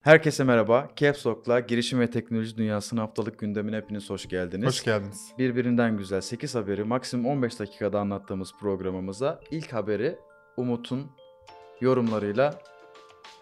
[0.00, 0.88] Herkese merhaba.
[0.96, 4.66] Caps Lock'la girişim ve teknoloji dünyasının haftalık gündemine hepiniz hoş geldiniz.
[4.66, 5.28] Hoş geldiniz.
[5.38, 10.18] Birbirinden güzel 8 haberi maksimum 15 dakikada anlattığımız programımıza ilk haberi
[10.56, 11.10] Umut'un
[11.80, 12.62] yorumlarıyla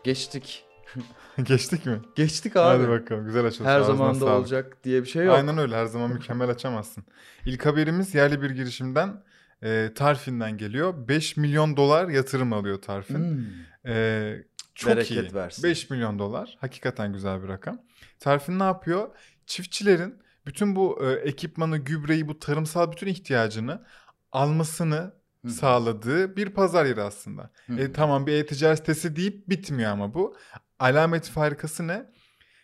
[0.04, 0.64] geçtik.
[1.42, 2.00] Geçtik mi?
[2.14, 2.82] Geçtik abi.
[2.82, 3.68] Hadi bakalım güzel açılış.
[3.68, 5.34] Her zaman da olacak diye bir şey yok.
[5.34, 7.04] Aynen öyle her zaman mükemmel açamazsın.
[7.46, 9.22] İlk haberimiz yerli bir girişimden
[9.62, 11.09] e, Tarfin'den geliyor.
[11.09, 13.18] 5 milyon dolar yatırım alıyor Tarfin.
[13.18, 13.93] Hmm.
[13.93, 14.36] E,
[14.79, 15.34] çok Bereket iyi.
[15.34, 15.64] versin.
[15.64, 16.56] 5 milyon dolar.
[16.61, 17.82] Hakikaten güzel bir rakam.
[18.20, 19.08] Tarfin ne yapıyor?
[19.46, 23.84] Çiftçilerin bütün bu e, ekipmanı, gübreyi, bu tarımsal bütün ihtiyacını
[24.32, 25.12] almasını
[25.44, 25.50] Hı.
[25.50, 27.50] sağladığı bir pazar yeri aslında.
[27.67, 27.80] Hı.
[27.80, 30.36] E, tamam bir e-ticaret sitesi deyip bitmiyor ama bu.
[30.79, 32.11] Alamet farikası ne?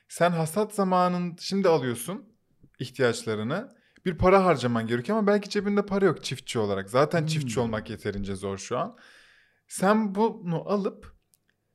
[0.09, 2.35] Sen hasat zamanın şimdi alıyorsun
[2.79, 3.69] ihtiyaçlarını.
[4.07, 6.91] Bir para harcaman gerekiyor ama belki cebinde para yok çiftçi olarak.
[6.91, 7.27] Zaten Hmm.
[7.27, 8.97] çiftçi olmak yeterince zor şu an.
[9.69, 11.14] Sen bunu alıp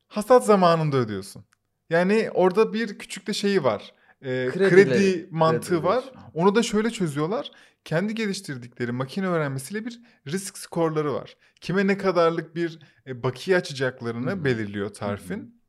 [0.09, 1.45] hasat zamanında ödüyorsun.
[1.90, 3.94] Yani orada bir küçük de şeyi var.
[4.22, 6.04] E, Kredileri- kredi mantığı kredi var.
[6.34, 7.52] Onu da şöyle çözüyorlar.
[7.86, 11.38] Kendi geliştirdikleri makine öğrenmesiyle bir risk skorları var.
[11.61, 14.45] Kime ne kadarlık bir e, bakiye açacaklarını hı.
[14.45, 15.61] belirliyor Tarfin.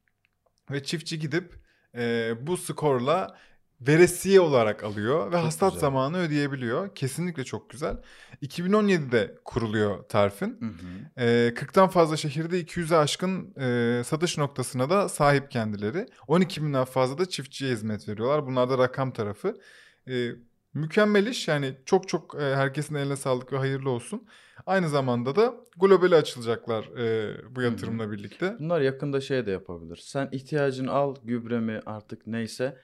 [0.71, 1.55] Ve çiftçi gidip
[1.95, 3.37] e, bu skorla
[3.81, 5.81] veresiye olarak alıyor ve Çok hasat güzel.
[5.81, 6.95] zamanı ödeyebiliyor.
[6.95, 7.97] Kesinlikle çok güzel.
[8.43, 10.57] 2017'de kuruluyor Tarfin.
[10.61, 11.25] Hı hı.
[11.25, 16.07] E, 40'tan fazla şehirde 200'e aşkın e, satış noktasına da sahip kendileri.
[16.29, 18.47] 12 binden fazla da çiftçiye hizmet veriyorlar.
[18.47, 19.61] Bunlar da rakam tarafı.
[20.09, 20.31] E,
[20.75, 24.27] mükemmel iş yani çok çok e, herkesin eline sağlık ve hayırlı olsun.
[24.67, 28.57] Aynı zamanda da globale açılacaklar e, bu yatırımla birlikte.
[28.59, 30.01] Bunlar yakında şey de yapabilir.
[30.05, 32.77] Sen ihtiyacını al, gübre mi artık neyse.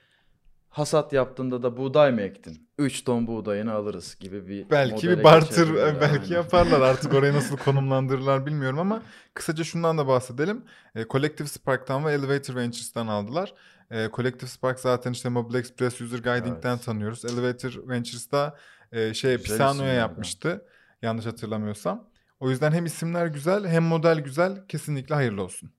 [0.77, 2.69] Hasat yaptığında da buğday mı ektin?
[2.79, 6.35] 3 ton buğdayını alırız gibi bir Belki bir barter e, belki Aynen.
[6.35, 9.03] yaparlar artık orayı nasıl konumlandırırlar bilmiyorum ama
[9.35, 10.65] kısaca şundan da bahsedelim.
[10.95, 13.55] E, Collective Spark'tan ve Elevator Ventures'tan aldılar.
[13.91, 16.85] E, Collective Spark zaten işte Mobile Express User Guiding'den Evet.
[16.85, 17.25] tanıyoruz.
[17.25, 18.57] Elevator Ventures'da
[18.93, 20.65] e, şey Güzel Pisano'ya yapmıştı.
[21.03, 22.11] Yanlış hatırlamıyorsam.
[22.41, 24.67] O yüzden hem isimler güzel hem model güzel.
[24.69, 25.71] Kesinlikle hayırlı olsun.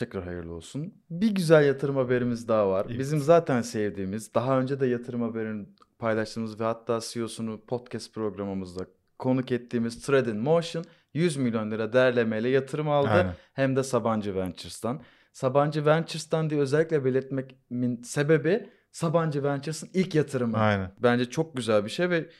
[0.00, 0.94] Tekrar hayırlı olsun.
[1.10, 2.86] Bir güzel yatırım haberimiz daha var.
[2.88, 2.98] Evet.
[2.98, 5.66] Bizim zaten sevdiğimiz, daha önce de yatırım haberini
[5.98, 8.86] paylaştığımız ve hatta CEO'sunu podcast programımızda
[9.18, 10.84] konuk ettiğimiz Trade in Motion
[11.14, 13.08] 100 milyon lira değerlemeyle yatırım aldı.
[13.08, 13.34] Aynen.
[13.52, 15.02] Hem de Sabancı Ventures'tan.
[15.32, 20.56] Sabancı Ventures'tan diye özellikle belirtmemin sebebi Sabancı Ventures'ın ilk yatırımı.
[20.58, 20.92] Aynen.
[20.98, 22.30] Bence çok güzel bir şey ve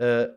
[0.00, 0.30] e,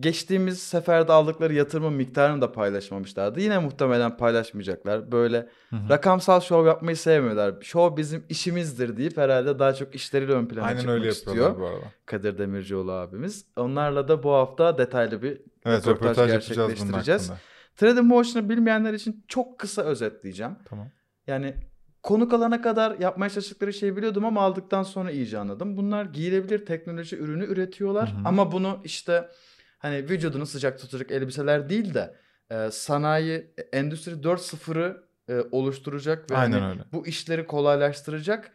[0.00, 3.40] geçtiğimiz seferde aldıkları yatırımın miktarını da paylaşmamışlardı.
[3.40, 5.12] Yine muhtemelen paylaşmayacaklar.
[5.12, 5.88] Böyle Hı hı.
[5.90, 7.54] rakamsal şov yapmayı sevmiyorlar.
[7.60, 11.58] Şov bizim işimizdir deyip herhalde daha çok işleriyle ön plana Aynen çıkmak öyle istiyor.
[11.60, 11.84] bu arada.
[12.06, 13.44] Kadir Demircioğlu abimiz.
[13.56, 17.30] Onlarla da bu hafta detaylı bir Evet röportaj röportaj gerçekleştireceğiz.
[17.82, 20.52] in Motion'ı bilmeyenler için çok kısa özetleyeceğim.
[20.64, 20.88] Tamam.
[21.26, 21.54] Yani
[22.02, 25.76] konuk alana kadar yapmaya çalıştıkları şeyi biliyordum ama aldıktan sonra iyice anladım.
[25.76, 28.20] Bunlar giyilebilir teknoloji ürünü üretiyorlar Hı hı.
[28.24, 29.28] ama bunu işte
[29.84, 32.14] hani vücudunu sıcak tutacak elbiseler değil de
[32.50, 36.82] e, sanayi endüstri 4.0'ı e, oluşturacak ve Aynen hani öyle.
[36.92, 38.50] bu işleri kolaylaştıracak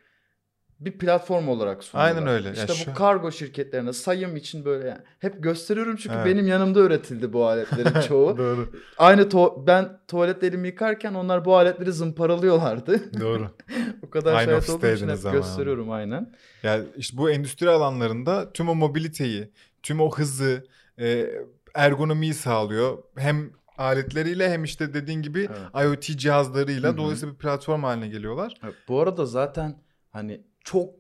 [0.80, 2.16] bir platform olarak sunuyorlar.
[2.18, 2.48] Aynen öyle.
[2.48, 6.26] Ya İşte şu- bu kargo şirketlerine sayım için böyle yani hep gösteriyorum çünkü Evet.
[6.26, 8.38] benim yanımda üretildi bu aletlerin çoğu.
[8.38, 8.70] Doğru.
[8.98, 13.20] Aynı to- ben tuvaletlerimi yıkarken onlar bu aletleri zımparalıyorlardı.
[13.22, 13.48] Doğru.
[14.08, 15.32] o kadar Aynı şahit olduğum için hep ama.
[15.34, 16.34] gösteriyorum aynen.
[16.64, 19.52] Yani işte bu endüstri alanlarında tüm o mobiliteyi,
[19.84, 20.66] tüm o hızı,
[21.00, 21.32] e,
[21.76, 23.04] ergonomiyi sağlıyor.
[23.16, 25.40] Hem aletleriyle hem işte dediğin gibi
[25.74, 25.86] Evet.
[25.86, 26.98] IoT cihazlarıyla Hı hı.
[26.98, 28.54] dolayısıyla bir platform haline geliyorlar.
[28.64, 30.94] Evet, Bu arada zaten hani çok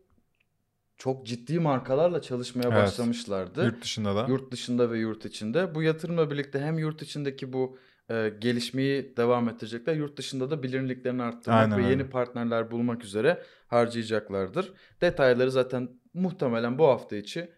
[0.97, 2.75] çok ciddi markalarla çalışmaya Evet.
[2.77, 3.65] başlamışlardı.
[3.65, 4.25] Yurt dışında da.
[4.29, 5.75] Yurt dışında ve yurt içinde.
[5.75, 7.77] Bu yatırımla birlikte hem yurt içindeki bu
[8.09, 9.95] e, gelişmeyi devam ettirecekler.
[9.95, 11.89] Yurt dışında da bilinirliklerini arttırmak Aynen ve öyle.
[11.91, 14.73] yeni partnerler bulmak üzere harcayacaklardır.
[15.01, 17.51] Detayları zaten muhtemelen bu hafta içi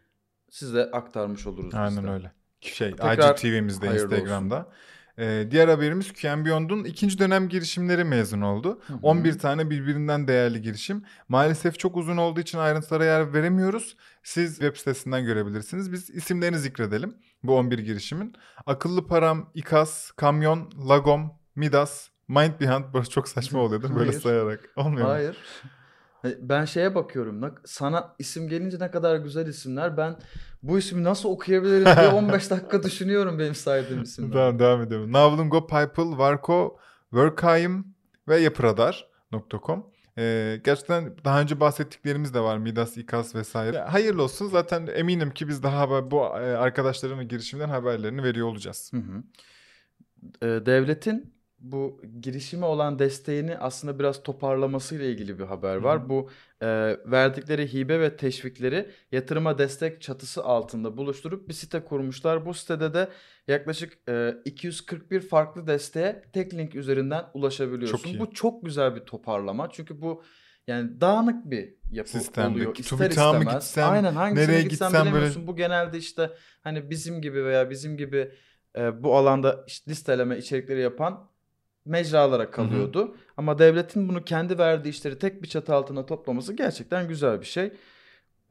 [0.52, 2.10] size aktarmış oluruz Aynen de.
[2.10, 2.32] öyle.
[2.62, 4.70] Şey, Tekrar IGTV'mizde, Instagram'da.
[5.18, 8.82] Ee, diğer haberimiz QM Beyond'un ikinci dönem girişimleri mezun oldu.
[8.88, 8.98] Hı hı.
[9.02, 11.04] 11 tane birbirinden değerli girişim.
[11.30, 13.98] Maalesef çok uzun olduğu için ayrıntılara yer veremiyoruz.
[14.24, 15.92] Siz web sitesinden görebilirsiniz.
[15.92, 18.36] Biz isimlerini zikredelim bu 11 girişimin.
[18.66, 22.84] Akıllı Param, İKAS, Kamyon, Lagom, Midas, Mind Behind.
[22.94, 24.00] Burası çok saçma oluyor değil mi?
[24.00, 24.22] Böyle Hayır.
[24.22, 24.70] sayarak.
[24.76, 25.14] Olmuyor mu?
[25.14, 25.38] Hayır.
[25.62, 25.72] Hani
[26.40, 27.42] Ben şeye bakıyorum.
[27.42, 29.98] ne- Sana isim gelince ne kadar güzel isimler.
[29.98, 30.16] Ben
[30.64, 34.32] bu ismi nasıl okuyabilirim diye 15 dakika düşünüyorum benim saydığım isimler.
[34.34, 35.12] Tamam devam edelim.
[35.12, 36.78] Navlungo, Paypal, Varko,
[37.10, 37.86] Workheim
[38.28, 39.86] ve yapıradar.com.
[40.18, 42.58] Ee, gerçekten daha önce bahsettiklerimiz de var.
[42.58, 43.78] Midas, İKAS vesaire.
[43.78, 44.48] Ya, hayırlı olsun.
[44.48, 48.92] Zaten eminim ki biz daha haber, bu e, arkadaşların ve girişimlerin haberlerini veriyor olacağız.
[48.94, 49.24] Hı hı.
[50.42, 56.00] Ee, devletin bu girişime olan desteğini aslında biraz toparlamasıyla ilgili bir haber var.
[56.00, 56.10] Hı hı.
[56.10, 56.30] Bu
[56.62, 56.68] e,
[57.06, 62.46] verdikleri hibe ve teşvikleri yatırıma destek çatısı altında buluşturup bir site kurmuşlar.
[62.46, 63.08] Bu sitede de
[63.48, 67.98] yaklaşık e, 241 farklı desteğe tek link üzerinden ulaşabiliyorsun.
[67.98, 68.20] Çok iyi.
[68.20, 69.70] Bu çok güzel bir toparlama.
[69.72, 70.24] Çünkü bu
[70.68, 72.56] yani dağınık bir yapı Sistemde.
[72.56, 72.76] oluyor.
[72.78, 73.54] İster mı istemez.
[73.64, 75.48] gitsem, Aynen hangisine nereye gitsem böyle- bilemiyorsun.
[75.48, 76.32] Bu genelde işte
[76.62, 78.32] hani bizim gibi veya bizim gibi
[78.78, 81.31] e, bu alanda işte listeleme içerikleri yapan
[81.86, 83.16] mecralara kalıyordu.
[83.38, 87.74] Ama devletin bunu kendi verdiği işleri tek bir çatı altına toplaması gerçekten güzel bir şey.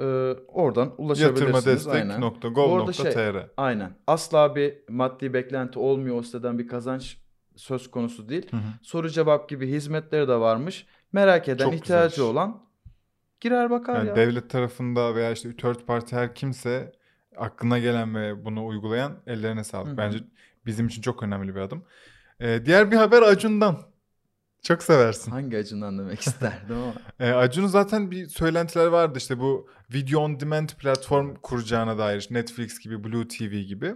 [0.00, 1.54] Ee, oradan ulaşabilirsiniz.
[1.88, 3.90] Arada şey- Yatırmadestek.gov.tr Aynen.
[4.06, 7.16] Asla bir maddi beklenti olmuyor o siteden bir kazanç
[7.56, 8.46] söz konusu değil.
[8.50, 8.60] Hı hı.
[8.82, 10.86] Soru cevap gibi hizmetleri de varmış.
[11.12, 12.32] Merak eden, Çok ihtiyacı güzelmiş.
[12.32, 12.62] olan
[13.40, 14.16] girer bakar Yani ya.
[14.16, 16.92] devlet tarafında veya işte third party her kimse
[17.36, 19.88] aklına gelen ve bunu uygulayan ellerine sağlık.
[19.88, 19.96] Hı hı.
[19.96, 20.18] Bence
[20.66, 21.84] bizim için çok önemli bir adım.
[22.40, 23.78] Ee, diğer bir haber Acun'dan.
[24.62, 25.30] Çok seversin.
[25.30, 26.94] Hangi acından demek isterdim ama.
[27.20, 32.78] Ee, Acun'un zaten bir söylentiler vardı işte bu video on demand platform kuracağına dair Netflix
[32.78, 33.94] gibi Blue TV gibi.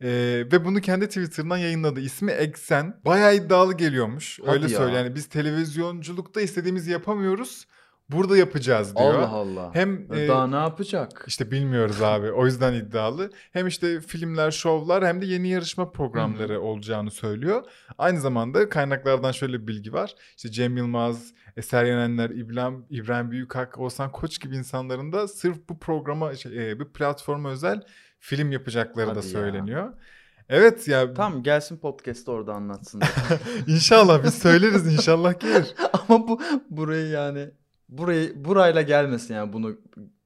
[0.00, 2.00] Ee, ve bunu kendi Twitter'dan yayınladı.
[2.00, 3.00] İsmi Exen.
[3.04, 4.38] Bayağı iddialı geliyormuş.
[4.40, 4.78] Hadi Öyle ya.
[4.78, 7.66] söyle yani biz televizyonculukta istediğimizi yapamıyoruz.
[8.12, 9.14] Burada yapacağız diyor.
[9.14, 9.70] Allah Allah.
[9.72, 11.24] Hem e, Daha ne yapacak?
[11.26, 12.32] işte bilmiyoruz abi.
[12.32, 13.30] O yüzden iddialı.
[13.52, 17.62] Hem işte filmler, şovlar hem de yeni yarışma programları olacağını söylüyor.
[17.98, 20.14] Aynı zamanda kaynaklardan şöyle bir bilgi var.
[20.36, 25.78] İşte Cem Yılmaz, Eser Yenenler, İbrahim, İbrahim Büyükak, Oğuzhan Koç gibi insanların da sırf bu
[25.78, 27.82] programa, şey, e, bu platforma özel
[28.18, 29.30] film yapacakları Hadi da ya.
[29.30, 29.92] söyleniyor.
[30.48, 33.02] Evet ya Tamam gelsin podcast'te orada anlatsın.
[33.66, 35.74] inşallah biz söyleriz inşallah gelir.
[36.08, 37.50] Ama bu burayı yani
[37.98, 39.76] burayı burayla gelmesin yani bunu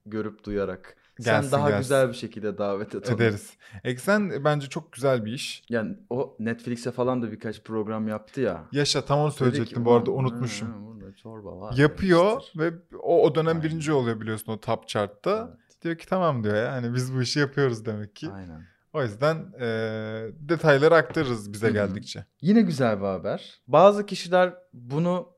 [0.06, 0.96] görüp duyarak.
[1.18, 1.82] Gelsin, Sen daha gelsin.
[1.82, 3.16] güzel bir şekilde davet et onu.
[3.16, 3.50] Ederiz.
[3.84, 5.62] Eksen bence çok güzel bir iş.
[5.68, 8.64] Yani o Netflix'e falan da birkaç program yaptı ya.
[8.72, 10.68] Yaşa tam onu söyleyecektim bu arada "Ulan, unutmuşum.
[10.68, 11.74] ha, Burada çorba var.
[11.76, 12.58] Yapıyor demiştir.
[12.60, 12.72] ve
[13.02, 13.62] o, o dönem Aynen.
[13.62, 15.48] birinci oluyor biliyorsun o top chart'ta.
[15.50, 18.28] Evet, Diyor ki tamam diyor ya hani biz bu işi yapıyoruz demek ki.
[18.34, 18.62] Aynen.
[18.92, 19.66] O yüzden e,
[20.48, 21.74] detayları aktarırız bize Hı hı.
[21.74, 22.24] geldikçe.
[22.40, 23.60] Yine güzel bir haber.
[23.68, 25.28] Bazı kişiler bunu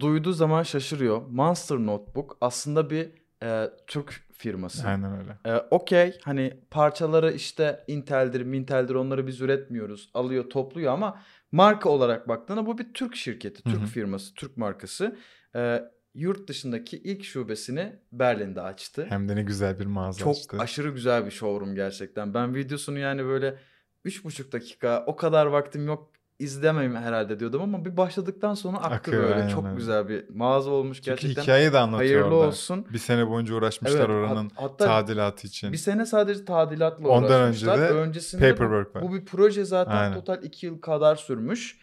[0.00, 1.26] duyduğu zaman şaşırıyor.
[1.26, 3.10] Monster Notebook aslında bir
[3.42, 4.88] e, Türk firması.
[4.88, 5.38] Aynen öyle.
[5.46, 10.10] Ee, Okey hani parçaları işte Intel'dir, Mintel'dir onları biz üretmiyoruz.
[10.14, 13.86] Alıyor, topluyor ama marka olarak baktığında bu bir Türk şirketi, Türk hı.
[13.86, 15.16] firması, Türk markası.
[15.56, 15.82] Ee,
[16.14, 19.06] yurt dışındaki ilk şubesini Berlin'de açtı.
[19.08, 20.56] Hem de ne güzel bir mağaza Çok açtı.
[20.60, 22.34] aşırı güzel bir showroom gerçekten.
[22.34, 23.58] Ben videosunu yani böyle
[24.04, 28.94] üç buçuk dakika o kadar vaktim yok izlemeyim herhalde diyordum ama bir başladıktan sonra aktı
[28.94, 29.34] Akıyor, böyle.
[29.34, 31.42] aynen Çok güzel bir mağaza olmuş Çünkü gerçekten.
[31.42, 32.48] hikayeyi de anlatıyor Hayırlı orada.
[32.48, 32.86] olsun.
[32.92, 35.72] Bir sene boyunca uğraşmışlar Evet, oranın hat- hatta tadilatı için.
[35.72, 37.78] bir sene sadece tadilatla Ondan uğraşmışlar.
[37.78, 39.02] önce de Öncesinde Paperwork var.
[39.02, 40.14] bu bir proje zaten Aynen.
[40.14, 41.78] total 2 yıl kadar sürmüş.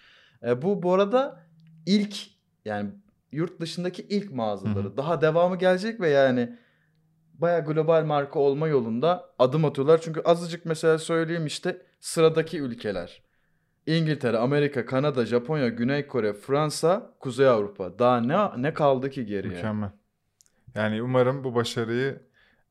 [0.46, 1.40] E, bu bu arada
[1.86, 2.16] ilk
[2.66, 2.90] yani
[3.32, 4.84] yurt dışındaki ilk mağazaları.
[4.86, 4.98] Hı hı.
[4.98, 6.58] Daha devamı gelecek ve yani
[7.34, 10.02] baya global marka olma yolunda adım atıyorlar.
[10.02, 13.25] Çünkü azıcık mesela söyleyeyim işte sıradaki ülkeler.
[13.88, 18.00] İngiltere, Amerika, Kanada, Japonya, Güney Kore, Fransa, Kuzey Avrupa.
[18.00, 19.54] Daha ne ne kaldı ki geriye?
[19.54, 19.90] Mükemmel.
[20.76, 22.22] Yani umarım bu başarıyı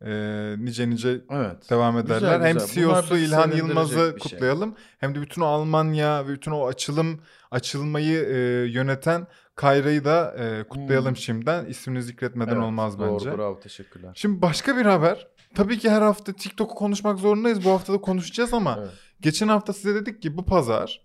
[0.06, 0.10] e,
[0.58, 1.70] nice nice Evet.
[1.70, 2.40] devam Güzel, ederler.
[2.40, 2.84] hem güzel.
[2.84, 4.18] Bunlar CEO'su İlhan Yılmaz'ı şey.
[4.18, 4.74] kutlayalım.
[4.98, 7.20] Hem de bütün Almanya ve bütün o açılım
[7.50, 8.36] açılmayı e,
[8.70, 11.16] yöneten Kayra'yı da e, kutlayalım Hmm.
[11.16, 11.64] şimdiden.
[11.66, 13.38] İsmini zikretmeden Evet, olmaz doğru, bence.
[13.38, 14.10] Bravo, teşekkürler.
[14.14, 15.26] Şimdi başka bir haber.
[15.54, 17.64] Tabii ki her hafta TikTok'u konuşmak zorundayız.
[17.64, 18.90] Bu hafta da konuşacağız ama Evet.
[19.20, 21.02] geçen hafta size dedik ki bu pazar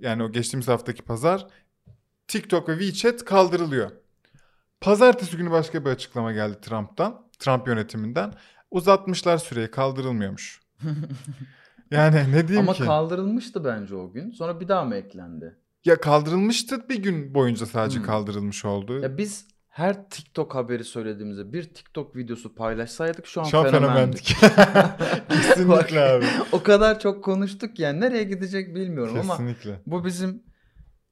[0.00, 1.46] yani o geçtiğimiz haftaki pazar
[2.28, 3.90] TikTok ve WeChat kaldırılıyor.
[4.80, 7.28] Pazartesi günü başka bir açıklama geldi Trump'tan.
[7.38, 8.34] Trump yönetiminden.
[8.70, 10.60] Uzatmışlar süreyi kaldırılmıyormuş.
[11.90, 12.82] Yani ne diyeyim Ama ki?
[12.84, 14.30] kaldırılmıştı bence o gün.
[14.30, 15.58] Sonra bir daha mı eklendi?
[15.84, 18.06] ya kaldırılmıştı bir gün boyunca sadece Hmm.
[18.06, 19.00] kaldırılmış oldu.
[19.00, 19.46] Ya biz
[19.78, 24.26] her TikTok haberi söylediğimizde bir TikTok videosu paylaşsaydık şu an, Şu an fenomendik.
[24.26, 25.28] fenomendik.
[25.28, 26.24] Kesinlikle abi.
[26.52, 29.80] o kadar çok konuştuk yani nereye gidecek bilmiyorum ama Kesinlikle.
[29.86, 30.42] bu bizim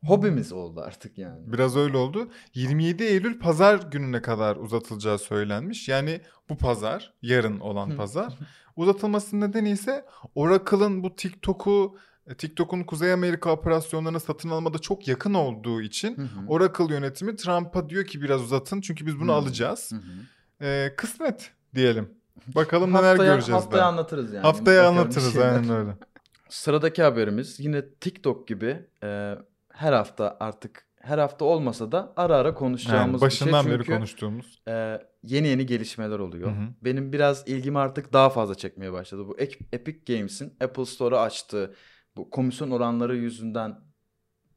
[0.04, 1.52] hobimiz oldu artık yani.
[1.52, 2.28] Biraz öyle oldu.
[2.54, 5.88] 27 Eylül pazar gününe kadar uzatılacağı söylenmiş.
[5.88, 8.38] Yani bu pazar, yarın olan pazar.
[8.76, 10.04] Uzatılmasının nedeni ise
[10.34, 11.96] Oracle'ın bu TikTok'u
[12.34, 16.46] TikTok'un Kuzey Amerika operasyonlarını satın almada çok yakın olduğu için Hı hı.
[16.48, 19.36] Oracle yönetimi Trump'a diyor ki biraz uzatın çünkü biz bunu Hı.
[19.36, 19.92] alacağız.
[19.92, 20.66] Hı hı.
[20.66, 22.10] Ee, kısmet diyelim.
[22.54, 23.88] Bakalım neler Haftaya, göreceğiz haftaya daha.
[23.88, 24.42] anlatırız yani.
[24.42, 25.90] Haftaya Bakalım anlatırız aynen öyle.
[26.48, 29.34] Sıradaki haberimiz yine TikTok gibi e,
[29.72, 33.72] her hafta artık her hafta olmasa da ara ara konuşacağımız Yani başından bir şey.
[33.78, 34.62] beri Çünkü konuştuğumuz.
[34.68, 36.48] e, yeni yeni gelişmeler oluyor.
[36.50, 36.68] Hı hı.
[36.84, 39.26] Benim biraz ilgimi artık daha fazla çekmeye başladı.
[39.28, 41.74] Bu Ep- Epic Games'in Apple Store'a açtığı
[42.16, 43.80] bu komisyon oranları yüzünden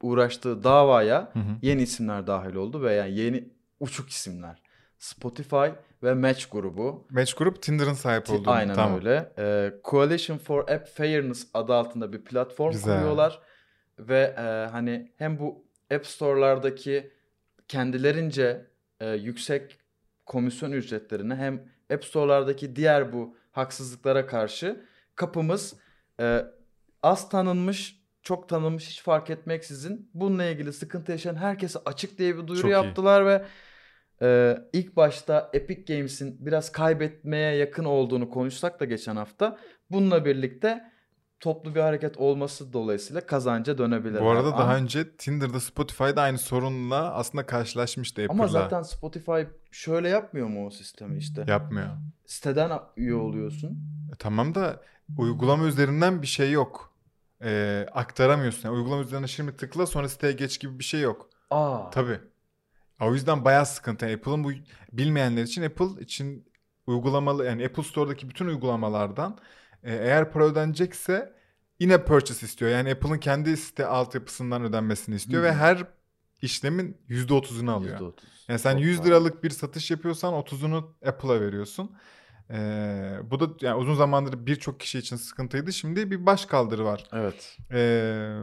[0.01, 1.57] uğraştığı davaya Hı hı.
[1.61, 3.49] yeni isimler dahil oldu ve yani yeni
[3.79, 4.61] uçuk isimler.
[4.97, 5.65] Spotify
[6.03, 7.07] ve Match grubu.
[7.09, 8.49] Match Group Tinder'ın sahip olduğu.
[8.49, 8.99] Aynen tamam.
[8.99, 9.33] öyle.
[9.37, 12.97] Ee, Coalition for App Fairness adı altında bir platform Güzel.
[12.97, 13.39] kuruyorlar.
[13.99, 17.11] Ve e, hani hem bu App Store'lardaki
[17.67, 18.65] kendilerince
[18.99, 19.79] e, yüksek
[20.25, 21.63] komisyon ücretlerini hem
[21.93, 24.85] App Store'lardaki diğer bu haksızlıklara karşı
[25.15, 25.75] kapımız
[26.19, 26.45] e,
[27.03, 32.47] az tanınmış, çok tanınmış hiç fark etmeksizin bununla ilgili sıkıntı yaşayan herkese açık diye bir
[32.47, 32.73] duyuru Çok iyi.
[32.73, 33.45] yaptılar ve
[34.21, 39.57] e, ilk başta Epic Games'in biraz kaybetmeye yakın olduğunu konuşsak da geçen hafta
[39.91, 40.83] bununla birlikte
[41.39, 44.21] toplu bir hareket olması dolayısıyla kazanca dönebilir.
[44.21, 48.33] Bu arada daha önce Tinder'da Spotify'da aynı sorunla aslında karşılaşmıştı Apple'la.
[48.33, 51.45] ama zaten Spotify şöyle yapmıyor mu o sistemi işte?
[51.47, 51.87] Yapmıyor.
[52.25, 53.69] Siteden üye oluyorsun.
[54.13, 54.81] E, tamam da
[55.17, 56.93] uygulama üzerinden bir şey yok.
[57.43, 58.69] E, aktaramıyorsun.
[58.69, 61.29] Yani uygulama üzerine şimdi tıkla sonra siteye geç gibi bir şey yok.
[61.49, 61.89] Aa.
[61.89, 62.19] Tabii.
[63.01, 64.05] O yüzden bayağı sıkıntı.
[64.05, 64.51] Yani Apple'ın bu
[64.93, 66.49] bilmeyenler için Apple için
[66.87, 69.37] uygulamalı yani Apple Store'daki bütün uygulamalardan
[69.83, 71.33] e, eğer para ödenecekse
[71.79, 72.71] yine purchase istiyor.
[72.71, 75.47] Yani Apple'ın kendi site altyapısından ödenmesini istiyor Hı.
[75.47, 75.87] ve her
[76.41, 77.99] işlemin %30'unu alıyor.
[77.99, 78.13] %30.
[78.47, 79.05] Yani sen Çok 100 var.
[79.05, 81.91] liralık bir satış yapıyorsan 30'unu Apple'a veriyorsun.
[82.51, 85.73] Ee, bu da yani uzun zamandır birçok kişi için sıkıntıydı.
[85.73, 87.07] Şimdi bir baş kaldırı var.
[87.13, 87.57] Evet.
[87.71, 88.37] Ee,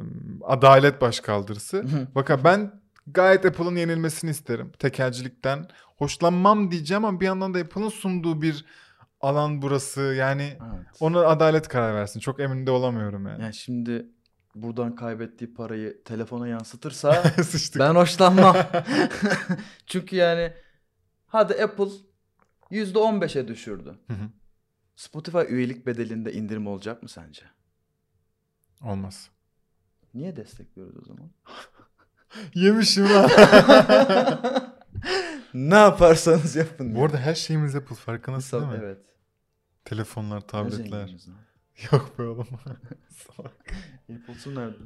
[0.44, 1.84] adalet baş kaldırısı.
[2.14, 4.72] Bakın ben gayet Apple'ın yenilmesini isterim.
[4.78, 8.64] Tekelcilikten hoşlanmam diyeceğim ama bir yandan da Apple'ın sunduğu bir
[9.20, 10.00] alan burası.
[10.00, 10.86] Yani evet.
[11.00, 12.20] ona adalet karar versin.
[12.20, 13.42] Çok emin de olamıyorum yani.
[13.42, 14.06] Yani şimdi
[14.56, 17.24] buradan kaybettiği parayı telefona yansıtırsa
[17.78, 18.56] ben hoşlanmam.
[19.86, 20.52] Çünkü yani
[21.26, 21.88] hadi Apple
[22.70, 23.98] %15'e düşürdü.
[24.06, 24.28] Hı hı.
[24.96, 27.42] Spotify üyelik bedelinde indirim olacak mı sence?
[28.82, 29.30] Olmaz.
[30.14, 31.30] Niye destekliyoruz o zaman?
[32.54, 33.30] Yemişim lan.
[35.54, 36.94] ne yaparsanız yapın.
[36.94, 38.78] Bu arada her şeyimiz Apple farkındasın değil mi?
[38.82, 38.98] evet.
[39.84, 41.14] Telefonlar, tabletler.
[41.92, 42.48] Yok be oğlum.
[44.14, 44.76] Apple'su nerede?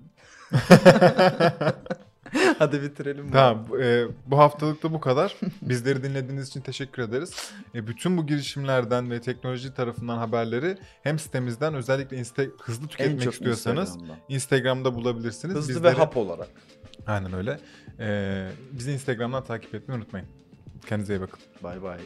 [2.59, 3.29] Hadi bitirelim.
[3.29, 3.33] bu.
[3.33, 5.37] tamam e, bu haftalık da bu kadar.
[5.63, 7.53] Bizleri dinlediğiniz için teşekkür ederiz.
[7.75, 13.89] E, bütün bu girişimlerden ve teknoloji tarafından haberleri hem sitemizden özellikle insta hızlı tüketmek istiyorsanız
[13.89, 14.17] Instagram'dan.
[14.29, 15.55] Instagram'da bulabilirsiniz.
[15.57, 16.49] Hızlı Bizleri- ve hap olarak.
[17.07, 17.61] Aynen öyle.
[18.01, 20.29] E, bizi Instagram'dan takip etmeyi unutmayın.
[20.87, 21.41] Kendinize iyi bakın.
[21.63, 21.99] Bay bay.